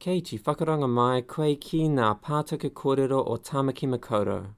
Te 0.00 0.20
whakaranga 0.20 0.88
mai 0.88 1.22
koe 1.22 1.56
ki 1.56 1.78
ngā 1.92 2.08
pātaka 2.22 2.68
kōrero 2.70 3.16
o 3.26 3.36
Tamaki 3.36 3.88
Makaurau. 3.92 4.54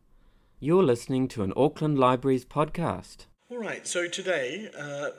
You're 0.58 0.82
listening 0.82 1.28
to 1.28 1.42
an 1.42 1.54
Auckland 1.56 1.98
Libraries 1.98 2.44
podcast. 2.44 3.24
All 3.50 3.56
right, 3.56 3.86
so 3.86 4.06
today, 4.06 4.68
a 4.76 4.78
uh, 4.78 5.10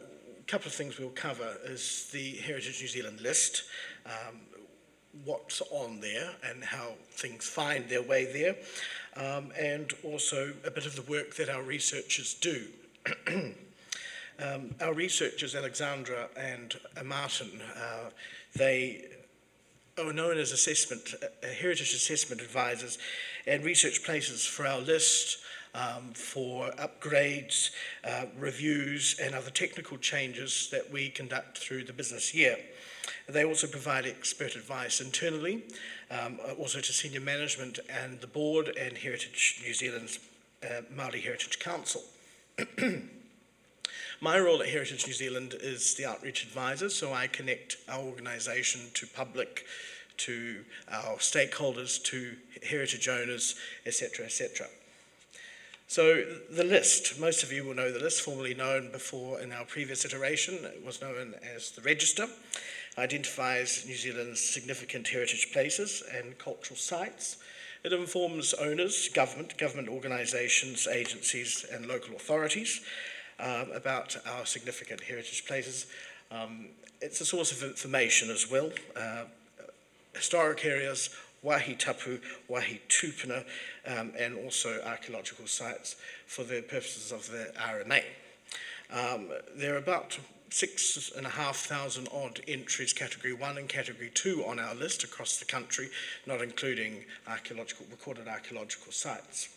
couple 0.46 0.68
of 0.68 0.76
things 0.76 1.00
we'll 1.00 1.10
cover 1.10 1.58
is 1.66 2.12
the 2.14 2.34
Heritage 2.34 2.82
New 2.82 2.88
Zealand 2.88 3.20
list, 3.20 3.64
um, 4.06 4.42
what's 5.26 5.60
on 5.72 6.02
there 6.02 6.30
and 6.48 6.66
how 6.66 6.90
things 7.10 7.50
find 7.50 7.90
their 7.90 8.04
way 8.04 8.32
there, 8.32 8.56
um, 9.18 9.52
and 9.60 9.92
also 10.04 10.54
a 10.64 10.70
bit 10.70 10.86
of 10.86 10.96
the 10.96 11.12
work 11.12 11.34
that 11.38 11.50
our 11.50 11.64
researchers 11.64 12.36
do. 12.36 12.68
um, 14.40 14.76
our 14.82 14.94
researchers, 14.94 15.56
Alexandra 15.56 16.30
and 16.38 16.76
Martin, 17.04 17.60
uh, 17.76 18.12
they 18.56 19.06
are 20.08 20.14
known 20.14 20.38
as 20.38 20.52
assessment, 20.52 21.14
uh, 21.22 21.48
heritage 21.48 21.94
assessment 21.94 22.42
advisors 22.42 22.98
and 23.48 23.64
research 23.64 24.04
places 24.04 24.46
for 24.46 24.66
our 24.66 24.80
list, 24.80 25.40
um, 25.74 26.12
for 26.14 26.72
upgrades, 26.72 27.72
uh, 28.04 28.26
reviews, 28.38 29.20
and 29.22 29.34
other 29.34 29.50
technical 29.52 29.98
changes 29.98 30.70
that 30.72 30.92
we 30.92 31.10
conduct 31.10 31.58
through 31.58 31.84
the 31.84 31.94
business 31.94 32.34
year. 32.34 32.58
They 33.28 33.46
also 33.46 33.68
provide 33.68 34.06
expert 34.06 34.56
advice 34.56 35.00
internally, 35.00 35.64
um, 36.10 36.40
also 36.60 36.82
to 36.82 36.94
senior 36.94 37.22
management 37.22 37.80
and 37.90 38.20
the 38.20 38.28
board 38.28 38.68
and 38.80 38.98
Heritage 38.98 39.62
New 39.64 39.74
Zealand's 39.74 40.20
uh, 40.64 40.82
Māori 40.94 41.24
Heritage 41.24 41.60
Council. 41.60 42.04
My 44.24 44.40
role 44.40 44.62
at 44.62 44.70
Heritage 44.70 45.08
New 45.08 45.14
Zealand 45.14 45.56
is 45.60 45.96
the 45.96 46.06
outreach 46.06 46.44
advisor, 46.44 46.92
so 46.92 47.12
I 47.12 47.26
connect 47.26 47.78
our 47.90 48.02
organisation 48.02 48.82
to 48.94 49.08
public, 49.08 49.66
to 50.18 50.64
our 50.92 51.16
stakeholders, 51.16 52.02
to 52.04 52.36
heritage 52.62 53.08
owners, 53.08 53.56
etc., 53.84 54.26
etc. 54.26 54.68
So 55.88 56.24
the 56.52 56.64
list, 56.64 57.20
most 57.20 57.42
of 57.42 57.52
you 57.52 57.64
will 57.64 57.74
know 57.74 57.92
the 57.92 57.98
list, 57.98 58.22
formerly 58.22 58.54
known 58.54 58.92
before 58.92 59.42
in 59.42 59.52
our 59.52 59.66
previous 59.66 60.06
iteration, 60.06 60.66
it 60.66 60.86
was 60.86 61.02
known 61.02 61.34
as 61.56 61.72
the 61.72 61.82
Register, 61.82 62.28
identifies 63.00 63.86
New 63.88 63.96
Zealand's 63.96 64.40
significant 64.40 65.08
heritage 65.08 65.52
places 65.52 66.04
and 66.16 66.38
cultural 66.38 66.78
sites. 66.78 67.38
It 67.84 67.92
informs 67.92 68.54
owners, 68.54 69.10
government, 69.10 69.58
government 69.58 69.90
organisations, 69.90 70.86
agencies 70.86 71.66
and 71.74 71.88
local 71.88 72.16
authorities 72.16 72.82
um, 73.42 73.72
about 73.74 74.16
our 74.26 74.46
significant 74.46 75.02
heritage 75.02 75.46
places. 75.46 75.88
Um, 76.32 76.68
it's 77.02 77.20
a 77.20 77.26
source 77.26 77.52
of 77.52 77.64
information 77.64 78.30
as 78.30 78.50
well. 78.50 78.72
Uh, 78.96 79.24
historic 80.14 80.64
areas, 80.64 81.10
Wahi 81.42 81.76
Tapu, 81.76 82.20
Wahi 82.48 82.82
Tupuna, 82.88 83.44
um, 83.88 84.14
and 84.18 84.38
also 84.38 84.82
archaeological 84.86 85.48
sites 85.48 85.96
for 86.28 86.44
the 86.44 86.62
purposes 86.62 87.12
of 87.12 87.30
the 87.32 87.52
RMA. 87.58 88.04
Um, 88.94 89.30
there 89.56 89.74
are 89.74 89.78
about 89.78 90.20
six 90.52 91.12
and 91.16 91.26
a 91.26 91.30
half 91.30 91.56
thousand 91.56 92.10
odd 92.14 92.42
entries, 92.48 92.94
category 92.94 93.34
one 93.34 93.58
and 93.58 93.68
category 93.68 94.12
two, 94.14 94.44
on 94.46 94.60
our 94.60 94.76
list 94.76 95.04
across 95.04 95.38
the 95.38 95.46
country, 95.46 95.90
not 96.28 96.42
including 96.42 97.06
archaeological, 97.28 97.86
recorded 97.90 98.28
archaeological 98.28 98.92
sites. 98.92 99.50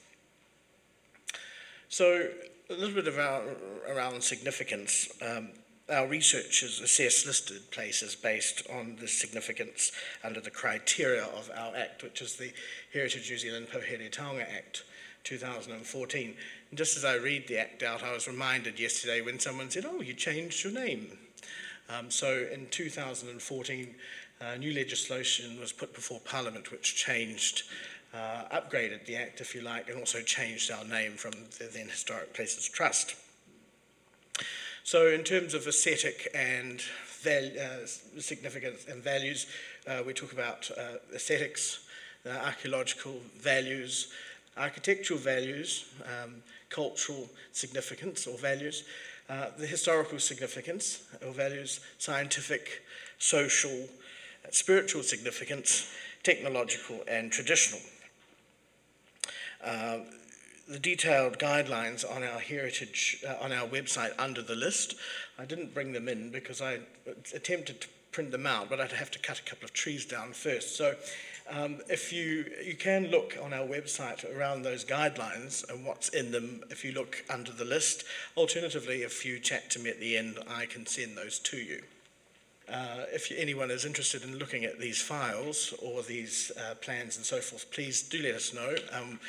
So, 1.88 2.30
a 2.70 2.74
little 2.74 2.94
bit 2.94 3.18
our, 3.18 3.42
around 3.88 4.22
significance. 4.22 5.08
Um, 5.20 5.50
our 5.90 6.06
researchers 6.06 6.80
assess 6.80 7.26
listed 7.26 7.70
places 7.70 8.14
based 8.14 8.62
on 8.72 8.96
the 9.00 9.06
significance 9.06 9.92
under 10.22 10.40
the 10.40 10.50
criteria 10.50 11.24
of 11.24 11.50
our 11.54 11.76
Act, 11.76 12.02
which 12.02 12.22
is 12.22 12.36
the 12.36 12.52
Heritage 12.92 13.30
New 13.30 13.36
Zealand 13.36 13.68
Pouhere 13.70 14.10
Taonga 14.10 14.46
Act 14.50 14.84
2014. 15.24 16.34
And 16.70 16.78
just 16.78 16.96
as 16.96 17.04
I 17.04 17.16
read 17.16 17.48
the 17.48 17.58
Act 17.58 17.82
out, 17.82 18.02
I 18.02 18.14
was 18.14 18.26
reminded 18.26 18.80
yesterday 18.80 19.20
when 19.20 19.38
someone 19.38 19.68
said, 19.70 19.84
Oh, 19.86 20.00
you 20.00 20.14
changed 20.14 20.64
your 20.64 20.72
name. 20.72 21.18
Um, 21.90 22.10
so 22.10 22.46
in 22.50 22.66
2014, 22.70 23.94
uh, 24.40 24.56
new 24.56 24.72
legislation 24.72 25.60
was 25.60 25.70
put 25.70 25.94
before 25.94 26.20
Parliament 26.20 26.70
which 26.70 26.96
changed, 26.96 27.64
uh, 28.14 28.44
upgraded 28.52 29.04
the 29.06 29.16
Act, 29.16 29.40
if 29.40 29.54
you 29.54 29.60
like, 29.60 29.88
and 29.88 29.98
also 29.98 30.20
changed 30.20 30.70
our 30.70 30.84
name 30.84 31.12
from 31.12 31.32
the 31.58 31.64
then 31.72 31.88
Historic 31.88 32.32
Places 32.32 32.68
Trust. 32.68 33.16
So, 34.84 35.08
in 35.08 35.24
terms 35.24 35.54
of 35.54 35.66
aesthetic 35.66 36.28
and 36.34 36.82
val- 37.22 37.58
uh, 37.58 37.86
significance 38.20 38.84
and 38.88 39.02
values, 39.02 39.46
uh, 39.88 40.02
we 40.06 40.12
talk 40.12 40.32
about 40.32 40.70
uh, 40.76 40.98
aesthetics, 41.14 41.86
uh, 42.26 42.30
archaeological 42.30 43.14
values, 43.38 44.12
architectural 44.56 45.18
values, 45.18 45.86
um, 46.04 46.36
cultural 46.68 47.28
significance 47.52 48.26
or 48.26 48.36
values, 48.36 48.84
uh, 49.28 49.46
the 49.58 49.66
historical 49.66 50.18
significance 50.18 51.02
or 51.26 51.32
values, 51.32 51.80
scientific, 51.98 52.82
social, 53.18 53.88
spiritual 54.50 55.02
significance, 55.02 55.90
technological, 56.22 57.02
and 57.08 57.32
traditional. 57.32 57.80
The 60.66 60.78
detailed 60.78 61.38
guidelines 61.38 62.10
on 62.10 62.22
our 62.22 62.38
heritage, 62.38 63.22
uh, 63.28 63.36
on 63.44 63.52
our 63.52 63.68
website 63.68 64.12
under 64.18 64.40
the 64.40 64.54
list. 64.54 64.94
I 65.38 65.44
didn't 65.44 65.74
bring 65.74 65.92
them 65.92 66.08
in 66.08 66.30
because 66.30 66.62
I 66.62 66.78
attempted 67.34 67.82
to 67.82 67.88
print 68.12 68.30
them 68.30 68.46
out, 68.46 68.70
but 68.70 68.80
I'd 68.80 68.92
have 68.92 69.10
to 69.10 69.18
cut 69.18 69.38
a 69.38 69.42
couple 69.42 69.66
of 69.66 69.74
trees 69.74 70.06
down 70.06 70.32
first. 70.32 70.76
So 70.76 70.94
um, 71.50 71.80
if 71.90 72.12
you, 72.14 72.46
you 72.64 72.76
can 72.76 73.08
look 73.08 73.36
on 73.42 73.52
our 73.52 73.66
website 73.66 74.24
around 74.34 74.62
those 74.62 74.86
guidelines 74.86 75.68
and 75.68 75.84
what's 75.84 76.08
in 76.08 76.30
them 76.30 76.62
if 76.70 76.82
you 76.82 76.92
look 76.92 77.22
under 77.28 77.52
the 77.52 77.66
list. 77.66 78.04
Alternatively, 78.34 79.02
if 79.02 79.26
you 79.26 79.38
chat 79.38 79.70
to 79.72 79.78
me 79.80 79.90
at 79.90 80.00
the 80.00 80.16
end, 80.16 80.38
I 80.48 80.64
can 80.64 80.86
send 80.86 81.18
those 81.18 81.38
to 81.40 81.58
you. 81.58 81.82
Uh, 82.68 83.04
if 83.12 83.30
anyone 83.36 83.70
is 83.70 83.84
interested 83.84 84.24
in 84.24 84.38
looking 84.38 84.64
at 84.64 84.78
these 84.78 85.00
files 85.00 85.74
or 85.82 86.02
these 86.02 86.50
uh, 86.56 86.74
plans 86.76 87.16
and 87.16 87.26
so 87.26 87.40
forth, 87.40 87.70
please 87.70 88.02
do 88.02 88.22
let 88.22 88.34
us 88.34 88.54
know. 88.54 88.74
Um, 88.92 89.20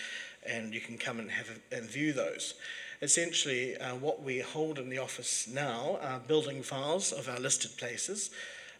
and 0.46 0.74
you 0.74 0.80
can 0.80 0.98
come 0.98 1.20
and 1.20 1.30
have 1.32 1.50
a, 1.50 1.76
and 1.76 1.90
view 1.90 2.14
those. 2.14 2.54
Essentially, 3.02 3.76
uh, 3.78 3.96
what 3.96 4.24
we 4.24 4.40
hold 4.40 4.80
in 4.80 4.90
the 4.90 4.98
office 4.98 5.48
now 5.48 6.00
are 6.02 6.20
building 6.20 6.64
files 6.64 7.12
of 7.12 7.28
our 7.28 7.40
listed 7.40 7.76
places, 7.78 8.32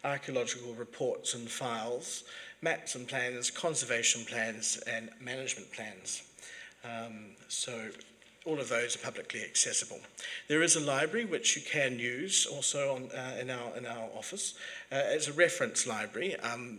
archaeological 0.04 0.72
reports 0.74 1.34
and 1.34 1.50
files, 1.50 2.24
maps 2.62 2.94
and 2.94 3.06
plans, 3.06 3.50
conservation 3.50 4.24
plans, 4.24 4.78
and 4.86 5.10
management 5.20 5.70
plans. 5.72 6.22
Um, 6.84 7.36
so 7.48 7.90
all 8.46 8.60
of 8.60 8.68
those 8.68 8.94
are 8.96 9.00
publicly 9.00 9.42
accessible. 9.42 9.98
There 10.48 10.62
is 10.62 10.76
a 10.76 10.80
library 10.80 11.24
which 11.26 11.56
you 11.56 11.62
can 11.62 11.98
use 11.98 12.46
also 12.46 12.94
on, 12.94 13.10
uh, 13.10 13.36
in, 13.40 13.50
our, 13.50 13.76
in 13.76 13.86
our 13.86 14.08
office. 14.16 14.54
Uh, 14.92 15.02
it's 15.06 15.28
a 15.28 15.32
reference 15.32 15.86
library. 15.86 16.36
Um, 16.36 16.78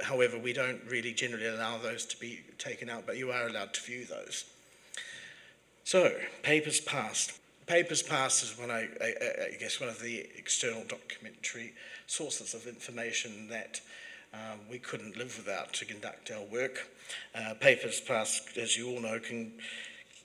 however, 0.00 0.38
we 0.38 0.52
don't 0.52 0.80
really 0.88 1.12
generally 1.12 1.48
allow 1.48 1.78
those 1.78 2.06
to 2.06 2.16
be 2.18 2.40
taken 2.58 2.88
out, 2.88 3.04
but 3.06 3.16
you 3.16 3.30
are 3.32 3.48
allowed 3.48 3.74
to 3.74 3.80
view 3.82 4.04
those. 4.04 4.44
So, 5.84 6.16
Papers 6.42 6.80
Past. 6.80 7.38
Papers 7.66 8.02
Past 8.02 8.42
is 8.42 8.58
one, 8.58 8.70
I, 8.70 8.88
I, 9.00 9.14
I 9.54 9.56
guess, 9.58 9.80
one 9.80 9.88
of 9.88 10.00
the 10.00 10.26
external 10.36 10.84
documentary 10.88 11.72
sources 12.06 12.54
of 12.54 12.66
information 12.66 13.48
that 13.48 13.80
um, 14.34 14.60
we 14.70 14.78
couldn't 14.78 15.16
live 15.16 15.36
without 15.36 15.72
to 15.74 15.84
conduct 15.84 16.30
our 16.30 16.44
work. 16.44 16.88
Uh, 17.34 17.54
Papers 17.54 18.00
Past, 18.00 18.56
as 18.56 18.76
you 18.76 18.90
all 18.90 19.00
know, 19.00 19.18
can, 19.18 19.52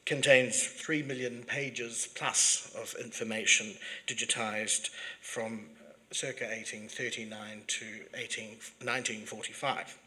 contains 0.07 0.63
three 0.63 1.03
million 1.03 1.43
pages 1.43 2.07
plus 2.15 2.71
of 2.75 2.95
information 3.03 3.73
digitized 4.07 4.89
from 5.21 5.65
circa 6.11 6.45
1839 6.45 7.61
to 7.67 7.85
18, 8.15 8.47
1945. 8.81 9.97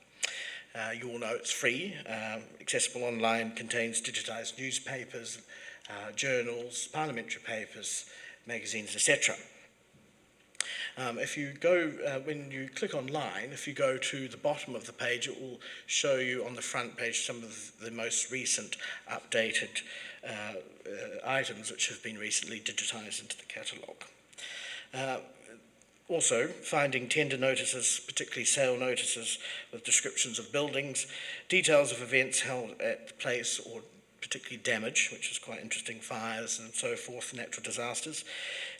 Uh, 0.75 0.91
you 0.99 1.11
all 1.11 1.19
know 1.19 1.35
it's 1.35 1.51
free, 1.51 1.95
um, 2.09 2.41
accessible 2.61 3.05
online, 3.05 3.53
contains 3.53 4.01
digitized 4.01 4.59
newspapers, 4.59 5.43
uh, 5.91 6.13
journals, 6.13 6.89
parliamentary 6.93 7.43
papers, 7.45 8.07
magazines, 8.47 8.95
etc. 8.95 9.35
Um, 10.97 11.19
if 11.19 11.37
you 11.37 11.53
go, 11.61 11.93
uh, 12.07 12.21
when 12.21 12.51
you 12.51 12.69
click 12.75 12.95
online, 12.95 13.51
if 13.53 13.67
you 13.67 13.75
go 13.75 13.97
to 13.97 14.29
the 14.29 14.37
bottom 14.37 14.75
of 14.75 14.87
the 14.87 14.93
page, 14.93 15.29
it 15.29 15.41
will 15.41 15.61
show 15.87 16.17
you 16.17 16.45
on 16.45 16.55
the 16.55 16.63
front 16.63 16.97
page 16.97 17.25
some 17.25 17.43
of 17.43 17.73
the 17.83 17.91
most 17.91 18.31
recent 18.31 18.77
updated 19.11 19.83
uh, 20.27 20.31
uh, 20.31 21.27
items 21.27 21.71
which 21.71 21.89
have 21.89 22.03
been 22.03 22.19
recently 22.19 22.61
digitized 22.61 23.23
into 23.23 23.37
the 23.37 23.45
catalogue. 23.45 24.05
Uh, 24.93 25.19
also, 26.09 26.49
finding 26.49 27.09
tender 27.09 27.39
notices, 27.39 28.01
particularly 28.05 28.45
sale 28.45 28.77
notices 28.77 29.39
with 29.73 29.85
descriptions 29.85 30.41
of 30.41 30.51
buildings, 30.51 31.07
details 31.49 31.93
of 31.93 32.03
events 32.03 32.41
held 32.41 32.73
at 32.81 33.07
the 33.07 33.15
place 33.15 33.61
or 33.61 33.83
particularly 34.21 34.63
damage, 34.63 35.11
which 35.13 35.31
is 35.31 35.39
quite 35.39 35.61
interesting, 35.61 35.99
fires 36.01 36.59
and 36.59 36.73
so 36.75 36.97
forth, 36.97 37.35
natural 37.35 37.65
disasters, 37.65 38.25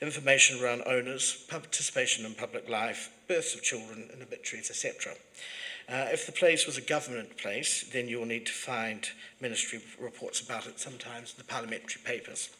information 0.03 0.63
around 0.63 0.83
owners, 0.87 1.45
participation 1.49 2.25
in 2.25 2.35
public 2.35 2.69
life, 2.69 3.11
births 3.29 3.55
of 3.55 3.63
children 3.63 4.09
and 4.13 4.23
obituaries, 4.23 4.71
etc. 4.71 5.15
Uh, 5.89 6.07
if 6.13 6.27
the 6.27 6.33
place 6.33 6.67
was 6.67 6.77
a 6.77 6.83
government 6.83 7.37
place, 7.37 7.89
then 7.93 8.09
you'll 8.09 8.25
need 8.25 8.47
to 8.47 8.53
find 8.53 9.09
ministry 9.41 9.81
reports 9.99 10.41
about 10.41 10.67
it 10.67 10.79
sometimes 10.79 11.33
in 11.33 11.39
the 11.39 11.45
parliamentary 11.45 12.01
papers. 12.05 12.51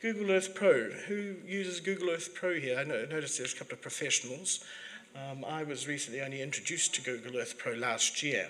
Google 0.00 0.32
Earth 0.32 0.56
Pro. 0.56 0.90
Who 1.06 1.36
uses 1.46 1.78
Google 1.78 2.10
Earth 2.10 2.34
Pro 2.34 2.54
here? 2.54 2.76
I 2.76 2.82
noticed 2.82 3.38
there's 3.38 3.54
a 3.54 3.56
couple 3.56 3.74
of 3.74 3.82
professionals. 3.82 4.64
Um, 5.14 5.44
I 5.44 5.62
was 5.62 5.86
recently 5.86 6.22
only 6.22 6.40
introduced 6.40 6.94
to 6.94 7.02
Google 7.02 7.38
Earth 7.38 7.58
Pro 7.58 7.74
last 7.74 8.22
year. 8.22 8.48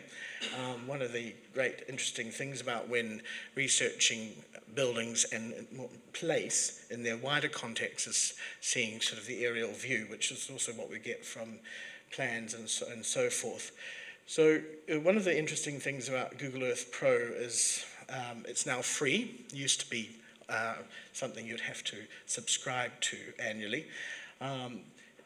Um, 0.60 0.86
one 0.86 1.02
of 1.02 1.12
the 1.12 1.34
great 1.52 1.82
interesting 1.88 2.30
things 2.30 2.60
about 2.60 2.88
when 2.88 3.20
researching 3.56 4.30
buildings 4.74 5.26
and 5.32 5.66
place 6.12 6.86
in 6.90 7.02
their 7.02 7.16
wider 7.16 7.48
context 7.48 8.06
is 8.06 8.34
seeing 8.60 9.00
sort 9.00 9.20
of 9.20 9.26
the 9.26 9.44
aerial 9.44 9.72
view, 9.72 10.06
which 10.08 10.30
is 10.30 10.48
also 10.50 10.72
what 10.72 10.88
we 10.88 11.00
get 11.00 11.24
from 11.26 11.58
plans 12.12 12.54
and 12.54 12.68
so, 12.68 12.86
and 12.90 13.04
so 13.04 13.28
forth. 13.28 13.72
So 14.26 14.60
uh, 14.92 15.00
one 15.00 15.16
of 15.16 15.24
the 15.24 15.36
interesting 15.36 15.80
things 15.80 16.08
about 16.08 16.38
Google 16.38 16.62
Earth 16.62 16.92
Pro 16.92 17.12
is 17.12 17.84
um, 18.08 18.44
it's 18.46 18.66
now 18.66 18.82
free. 18.82 19.46
It 19.48 19.54
used 19.54 19.80
to 19.80 19.90
be 19.90 20.10
uh, 20.48 20.74
something 21.12 21.44
you'd 21.44 21.60
have 21.60 21.82
to 21.84 21.96
subscribe 22.26 22.92
to 23.00 23.16
annually. 23.40 23.86
Um, 24.40 24.82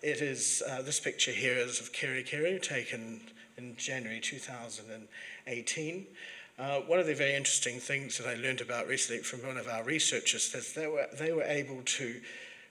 it 0.07 0.23
is, 0.23 0.63
uh, 0.71 0.83
this 0.83 1.01
picture 1.01 1.33
here 1.33 1.57
is 1.57 1.81
of 1.81 1.93
Kerikeri, 1.93 2.63
taken 2.63 3.21
in 3.59 3.75
January 3.77 4.21
2018. 4.21 6.07
Uh, 6.57 6.79
one 6.83 7.01
of 7.01 7.09
the 7.09 7.15
very 7.15 7.35
interesting 7.35 7.81
things 7.81 8.17
that 8.17 8.29
I 8.29 8.41
learned 8.41 8.61
about 8.61 8.87
recently 8.87 9.25
from 9.25 9.45
one 9.45 9.57
of 9.57 9.67
our 9.67 9.83
researchers 9.83 10.55
is 10.55 10.75
they 10.75 10.87
were, 10.87 11.09
they 11.19 11.33
were 11.33 11.43
able 11.43 11.83
to, 11.83 12.21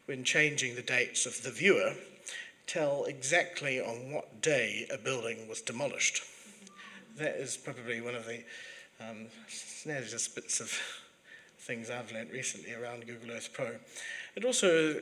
when 0.06 0.24
changing 0.24 0.76
the 0.76 0.82
dates 0.82 1.26
of 1.26 1.44
the 1.44 1.52
viewer, 1.52 1.96
tell 2.68 3.04
exactly 3.04 3.82
on 3.82 4.14
what 4.14 4.42
day 4.42 4.88
a 4.90 4.98
building 4.98 5.50
was 5.50 5.60
demolished. 5.60 6.24
That 7.18 7.36
is 7.36 7.58
probably 7.58 8.00
one 8.00 8.16
of 8.16 8.26
the 8.26 8.44
um, 9.02 9.26
snazziest 9.50 10.36
bits 10.36 10.62
of 10.62 10.72
things 11.66 11.90
I've 11.90 12.12
learned 12.12 12.32
recently 12.32 12.74
around 12.74 13.08
Google 13.08 13.32
Earth 13.32 13.50
Pro. 13.52 13.72
It 14.36 14.46
also 14.46 15.02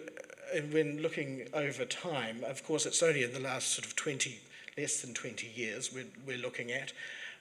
when 0.71 1.01
looking 1.01 1.47
over 1.53 1.85
time, 1.85 2.43
of 2.45 2.63
course, 2.63 2.85
it's 2.85 3.03
only 3.03 3.23
in 3.23 3.33
the 3.33 3.39
last 3.39 3.69
sort 3.69 3.85
of 3.85 3.95
20, 3.95 4.39
less 4.77 5.01
than 5.01 5.13
20 5.13 5.47
years 5.47 5.91
we're, 5.93 6.05
we're 6.25 6.37
looking 6.37 6.71
at. 6.71 6.93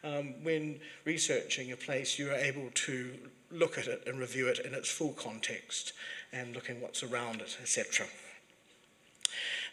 Um, 0.05 0.43
when 0.43 0.81
researching 1.05 1.71
a 1.71 1.77
place, 1.77 2.19
you 2.19 2.31
are 2.31 2.37
able 2.37 2.71
to 2.75 3.11
look 3.51 3.79
at 3.79 3.87
it 3.87 4.03
and 4.07 4.19
review 4.19 4.49
it 4.49 4.59
in 4.59 4.75
its 4.75 4.91
full 4.91 5.13
context 5.13 5.93
and 6.33 6.55
looking 6.55 6.81
what's 6.81 7.03
around 7.03 7.41
it, 7.41 7.57
etc. 7.61 8.07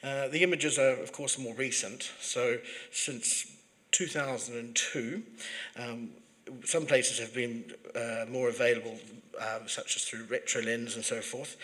Uh, 0.04 0.28
the 0.28 0.44
images 0.44 0.78
are, 0.78 1.02
of 1.02 1.12
course, 1.12 1.40
more 1.40 1.56
recent. 1.56 2.12
So, 2.19 2.57
since 2.92 3.48
2002, 3.92 5.24
um, 5.78 6.10
some 6.66 6.86
places 6.86 7.19
have 7.19 7.34
been 7.34 7.74
uh, 7.96 8.25
more 8.30 8.50
available, 8.50 8.98
uh, 9.40 9.60
such 9.68 9.96
as 9.96 10.04
through 10.04 10.25
RetroLens 10.25 10.96
and 10.96 11.06
so 11.06 11.22
forth. 11.22 11.57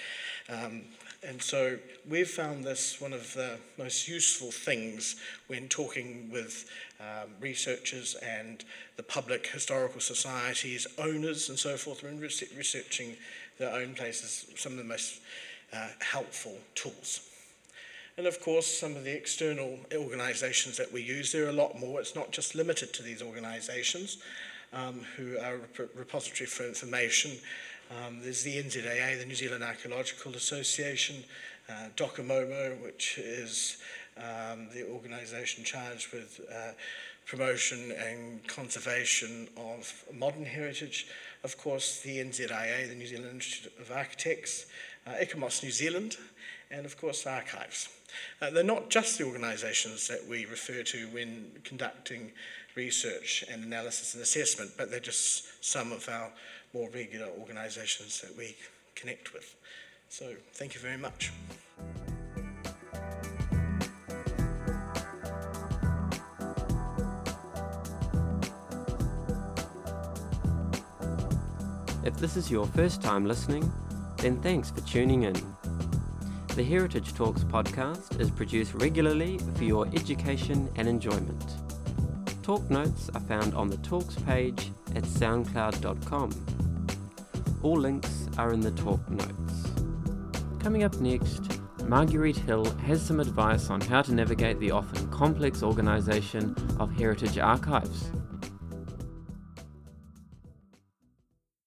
Um, 0.49 0.83
and 1.27 1.41
so 1.41 1.79
we've 2.07 2.29
found 2.29 2.63
this 2.63 3.01
one 3.01 3.13
of 3.13 3.33
the 3.33 3.57
most 3.77 4.07
useful 4.07 4.51
things 4.51 5.15
when 5.47 5.67
talking 5.67 6.29
with 6.31 6.69
um, 6.99 7.31
researchers 7.41 8.15
and 8.15 8.63
the 8.95 9.03
public 9.03 9.47
historical 9.47 9.99
societies, 9.99 10.85
owners, 10.99 11.49
and 11.49 11.57
so 11.57 11.77
forth, 11.77 12.03
when 12.03 12.19
researching 12.19 13.15
their 13.57 13.73
own 13.73 13.95
places, 13.95 14.45
some 14.55 14.73
of 14.73 14.77
the 14.77 14.83
most 14.83 15.19
uh, 15.73 15.88
helpful 15.99 16.57
tools. 16.75 17.27
And 18.17 18.27
of 18.27 18.39
course, 18.39 18.67
some 18.67 18.95
of 18.95 19.03
the 19.03 19.11
external 19.11 19.79
organisations 19.93 20.77
that 20.77 20.91
we 20.91 21.01
use, 21.01 21.31
there 21.31 21.45
are 21.45 21.49
a 21.49 21.53
lot 21.53 21.77
more. 21.77 21.99
It's 21.99 22.15
not 22.15 22.31
just 22.31 22.55
limited 22.55 22.93
to 22.93 23.03
these 23.03 23.21
organisations 23.21 24.19
um, 24.75 25.01
who 25.16 25.38
are 25.39 25.56
a 25.56 25.88
repository 25.95 26.45
for 26.45 26.68
information. 26.68 27.31
Um, 27.89 28.19
there's 28.22 28.44
the 28.44 28.62
NZAA, 28.62 29.19
the 29.19 29.25
New 29.25 29.36
Zealand 29.36 29.63
Archaeological 29.63 30.33
Association, 30.33 31.24
uh, 31.69 31.88
which 32.83 33.18
is 33.18 33.77
um, 34.18 34.68
the 34.74 34.88
organisation 34.92 35.63
charged 35.63 36.12
with 36.12 36.42
uh, 36.54 36.72
promotion 37.25 37.92
and 37.92 38.45
conservation 38.48 39.48
of 39.57 40.04
modern 40.13 40.45
heritage. 40.45 41.07
Of 41.44 41.57
course, 41.57 42.01
the 42.01 42.18
NZIA, 42.18 42.89
the 42.89 42.95
New 42.95 43.07
Zealand 43.07 43.31
Institute 43.36 43.74
of 43.80 43.92
Architects, 43.92 44.66
uh, 45.07 45.13
New 45.63 45.72
Zealand, 45.72 46.18
and 46.69 46.86
of 46.86 47.00
course, 47.00 47.25
archives. 47.25 47.89
Uh, 48.42 48.50
they're 48.50 48.63
not 48.63 48.89
just 48.89 49.18
the 49.18 49.25
organisations 49.25 50.07
that 50.07 50.25
we 50.27 50.45
refer 50.45 50.83
to 50.83 51.07
when 51.07 51.51
conducting 51.63 52.31
research 52.75 53.44
and 53.51 53.63
analysis 53.63 54.13
and 54.13 54.24
assessment, 54.24 54.72
but 54.77 54.92
they're 54.92 55.00
just 55.00 55.63
some 55.63 55.92
of 55.92 56.07
our 56.10 56.31
more 56.74 56.89
regular 56.89 57.27
organisations 57.39 58.22
that 58.22 58.36
we 58.38 58.56
connect 58.95 59.33
with. 59.33 59.56
So 60.10 60.33
thank 60.54 60.75
you 60.75 60.81
very 60.81 60.98
much. 60.98 61.31
If 72.06 72.16
this 72.18 72.38
is 72.38 72.51
your 72.51 72.68
first 72.68 73.01
time 73.01 73.25
listening, 73.25 73.72
then 74.18 74.39
thanks 74.42 74.69
for 74.69 74.81
tuning 74.81 75.24
in. 75.24 75.36
The 76.56 76.63
Heritage 76.63 77.13
Talks 77.16 77.44
podcast 77.44 78.19
is 78.22 78.30
produced 78.30 78.75
regularly 78.75 79.39
for 79.56 79.63
your 79.63 79.88
education 79.88 80.69
and 80.75 80.88
enjoyment. 80.88 81.34
Talk 82.45 82.69
notes 82.69 83.09
are 83.15 83.21
found 83.21 83.56
on 83.56 83.69
the 83.69 83.77
Talks 83.77 84.13
page 84.18 84.71
at 84.95 85.01
soundcloud.com. 85.01 86.30
All 87.63 87.75
links 87.75 88.30
are 88.38 88.53
in 88.53 88.59
the 88.59 88.69
talk 88.69 89.00
notes. 89.09 89.71
Coming 90.59 90.83
up 90.83 90.94
next, 91.01 91.59
Marguerite 91.86 92.38
Hill 92.38 92.65
has 92.86 93.01
some 93.01 93.19
advice 93.19 93.71
on 93.71 93.81
how 93.81 94.03
to 94.03 94.13
navigate 94.13 94.59
the 94.59 94.69
often 94.69 95.09
complex 95.09 95.63
organisation 95.63 96.56
of 96.80 96.92
heritage 96.92 97.39
archives. 97.39 98.12